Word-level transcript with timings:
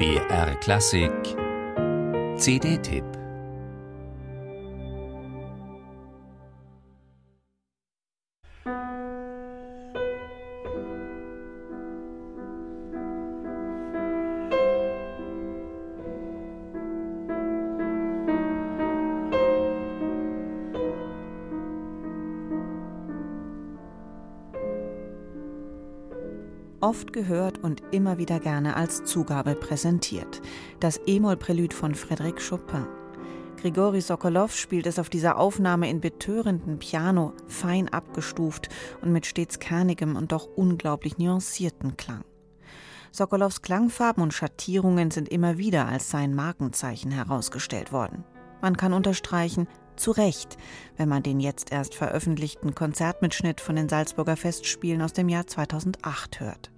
BR 0.00 0.54
Klassik. 0.62 1.36
CD-Tipp 2.38 3.19
oft 26.80 27.12
gehört 27.12 27.58
und 27.58 27.82
immer 27.90 28.18
wieder 28.18 28.40
gerne 28.40 28.76
als 28.76 29.04
Zugabe 29.04 29.54
präsentiert. 29.54 30.40
Das 30.80 31.00
E-Moll-Prälude 31.06 31.74
von 31.74 31.94
Frédéric 31.94 32.46
Chopin. 32.48 32.86
Grigori 33.60 34.00
Sokolow 34.00 34.50
spielt 34.50 34.86
es 34.86 34.98
auf 34.98 35.10
dieser 35.10 35.38
Aufnahme 35.38 35.90
in 35.90 36.00
betörendem 36.00 36.78
Piano, 36.78 37.34
fein 37.46 37.88
abgestuft 37.90 38.70
und 39.02 39.12
mit 39.12 39.26
stets 39.26 39.58
kernigem 39.58 40.16
und 40.16 40.32
doch 40.32 40.48
unglaublich 40.56 41.18
nuancierten 41.18 41.96
Klang. 41.98 42.24
Sokolows 43.12 43.60
Klangfarben 43.60 44.22
und 44.22 44.32
Schattierungen 44.32 45.10
sind 45.10 45.28
immer 45.28 45.58
wieder 45.58 45.86
als 45.86 46.10
sein 46.10 46.34
Markenzeichen 46.34 47.10
herausgestellt 47.10 47.92
worden. 47.92 48.24
Man 48.62 48.76
kann 48.76 48.92
unterstreichen, 48.92 49.68
zu 50.00 50.10
Recht, 50.10 50.56
wenn 50.96 51.08
man 51.08 51.22
den 51.22 51.38
jetzt 51.38 51.70
erst 51.70 51.94
veröffentlichten 51.94 52.74
Konzertmitschnitt 52.74 53.60
von 53.60 53.76
den 53.76 53.88
Salzburger 53.88 54.36
Festspielen 54.36 55.02
aus 55.02 55.12
dem 55.12 55.28
Jahr 55.28 55.46
2008 55.46 56.40
hört. 56.40 56.70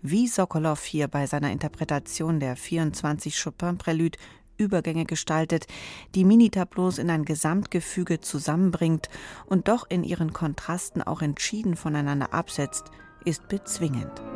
Wie 0.00 0.26
Sokolow 0.26 0.80
hier 0.82 1.08
bei 1.08 1.26
seiner 1.26 1.52
Interpretation 1.52 2.40
der 2.40 2.56
24 2.56 3.40
Chopin-Prälude 3.40 4.18
Übergänge 4.56 5.04
gestaltet, 5.04 5.66
die 6.14 6.24
Minitableaus 6.24 6.98
in 6.98 7.10
ein 7.10 7.24
Gesamtgefüge 7.24 8.20
zusammenbringt 8.20 9.08
und 9.46 9.68
doch 9.68 9.86
in 9.88 10.04
ihren 10.04 10.32
Kontrasten 10.32 11.02
auch 11.02 11.22
entschieden 11.22 11.76
voneinander 11.76 12.32
absetzt, 12.32 12.84
ist 13.24 13.48
bezwingend. 13.48 14.31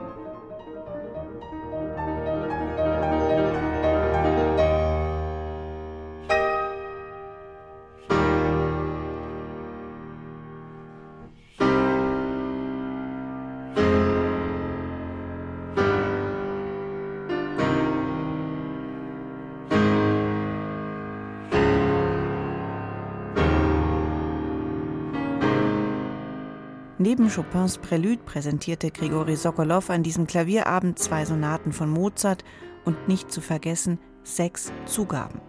Neben 26.98 27.28
Chopins 27.28 27.78
Prälude 27.78 28.22
präsentierte 28.24 28.91
Grigori 28.91 29.36
Sokolow 29.36 29.91
an 29.91 30.02
diesem 30.02 30.27
Klavierabend 30.27 30.98
zwei 30.98 31.24
Sonaten 31.24 31.72
von 31.72 31.88
Mozart 31.88 32.42
und 32.84 33.06
nicht 33.06 33.30
zu 33.30 33.41
vergessen 33.41 34.00
sechs 34.24 34.72
Zugaben. 34.86 35.41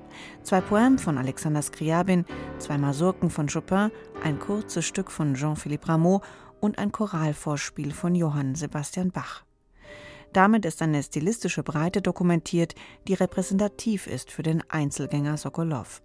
Zwei 0.43 0.59
Poèmes 0.59 0.99
von 0.99 1.17
Alexander 1.17 1.61
Skriabin, 1.61 2.25
zwei 2.59 2.77
Masurken 2.77 3.29
von 3.29 3.47
Chopin, 3.47 3.91
ein 4.23 4.37
kurzes 4.39 4.85
Stück 4.85 5.09
von 5.09 5.33
Jean-Philippe 5.33 5.89
Rameau 5.89 6.21
und 6.59 6.79
ein 6.79 6.91
Choralvorspiel 6.91 7.91
von 7.91 8.15
Johann 8.15 8.55
Sebastian 8.55 9.11
Bach. 9.11 9.43
Damit 10.33 10.65
ist 10.65 10.81
eine 10.81 11.01
stilistische 11.01 11.63
Breite 11.63 12.01
dokumentiert, 12.01 12.75
die 13.07 13.13
repräsentativ 13.13 14.07
ist 14.07 14.31
für 14.31 14.43
den 14.43 14.61
Einzelgänger 14.69 15.37
Sokolow. 15.37 16.01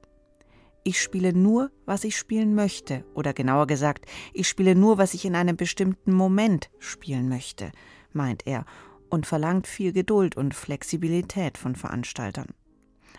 Ich 0.85 1.01
spiele 1.01 1.33
nur, 1.33 1.71
was 1.87 2.05
ich 2.05 2.17
spielen 2.17 2.55
möchte, 2.55 3.05
oder 3.15 3.33
genauer 3.33 3.67
gesagt, 3.67 4.07
ich 4.33 4.49
spiele 4.49 4.75
nur, 4.75 4.99
was 4.99 5.15
ich 5.15 5.25
in 5.25 5.37
einem 5.37 5.57
bestimmten 5.57 6.13
Moment 6.13 6.71
spielen 6.79 7.29
möchte, 7.29 7.71
meint 8.13 8.47
er 8.47 8.65
und 9.09 9.27
verlangt 9.27 9.67
viel 9.67 9.93
Geduld 9.93 10.37
und 10.37 10.55
Flexibilität 10.55 11.59
von 11.59 11.77
Veranstaltern. 11.77 12.49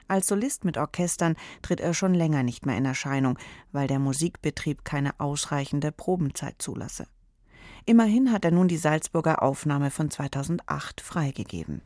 Als 0.08 0.28
Solist 0.28 0.66
mit 0.66 0.78
Orchestern 0.78 1.36
tritt 1.62 1.80
er 1.80 1.94
schon 1.94 2.14
länger 2.14 2.44
nicht 2.44 2.66
mehr 2.66 2.78
in 2.78 2.86
Erscheinung, 2.86 3.38
weil 3.72 3.88
der 3.88 4.00
Musikbetrieb 4.00 4.84
keine 4.84 5.20
ausreichende 5.20 5.92
Probenzeit 5.92 6.56
zulasse. 6.62 7.08
Immerhin 7.86 8.32
hat 8.32 8.46
er 8.46 8.52
nun 8.52 8.70
die 8.70 8.78
Salzburger 8.78 9.44
Aufnahme 9.44 9.92
von 9.92 10.10
2008 10.10 11.02
freigegeben. 11.02 11.82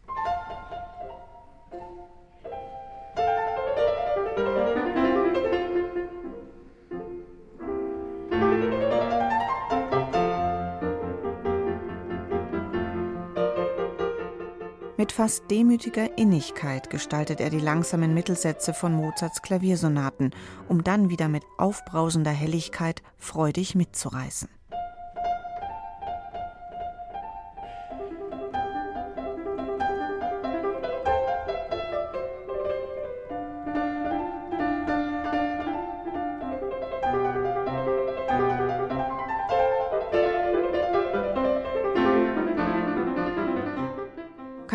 Mit 14.99 15.11
fast 15.11 15.49
demütiger 15.49 16.17
Innigkeit 16.17 16.89
gestaltet 16.89 17.39
er 17.39 17.51
die 17.51 17.59
langsamen 17.59 18.13
Mittelsätze 18.13 18.73
von 18.73 18.93
Mozarts 18.93 19.41
Klaviersonaten, 19.43 20.31
um 20.67 20.83
dann 20.83 21.09
wieder 21.09 21.27
mit 21.27 21.43
aufbrausender 21.57 22.31
Helligkeit 22.31 23.03
freudig 23.15 23.75
mitzureißen. 23.75 24.49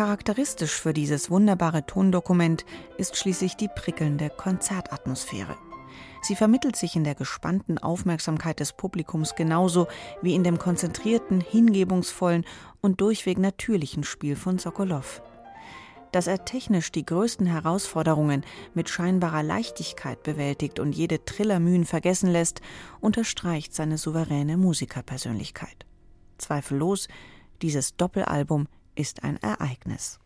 Charakteristisch 0.03 0.73
für 0.73 0.91
dieses 0.91 1.31
wunderbare 1.31 1.85
Tondokument 1.85 2.65
ist 2.97 3.15
schließlich 3.15 3.55
die 3.55 3.69
prickelnde 3.73 4.29
Konzertatmosphäre. 4.29 5.55
Sie 6.21 6.35
vermittelt 6.35 6.75
sich 6.75 6.97
in 6.97 7.05
der 7.05 7.15
gespannten 7.15 7.77
Aufmerksamkeit 7.77 8.59
des 8.59 8.73
Publikums 8.73 9.35
genauso 9.35 9.87
wie 10.21 10.35
in 10.35 10.43
dem 10.43 10.59
konzentrierten, 10.59 11.39
hingebungsvollen 11.39 12.43
und 12.81 12.99
durchweg 12.99 13.37
natürlichen 13.37 14.03
Spiel 14.03 14.35
von 14.35 14.59
Sokolow. 14.59 15.21
Dass 16.11 16.27
er 16.27 16.43
technisch 16.43 16.91
die 16.91 17.05
größten 17.05 17.47
Herausforderungen 17.47 18.43
mit 18.73 18.89
scheinbarer 18.89 19.41
Leichtigkeit 19.41 20.21
bewältigt 20.21 20.81
und 20.81 20.97
jede 20.97 21.23
Trillermühen 21.23 21.85
vergessen 21.85 22.29
lässt, 22.29 22.59
unterstreicht 22.99 23.73
seine 23.73 23.97
souveräne 23.97 24.57
Musikerpersönlichkeit. 24.57 25.85
Zweifellos, 26.39 27.07
dieses 27.61 27.95
Doppelalbum 27.95 28.67
ist 28.95 29.23
ein 29.23 29.37
Ereignis. 29.37 30.19